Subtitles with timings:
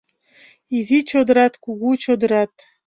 [0.77, 2.53] Изи чодырат, кугу чодырат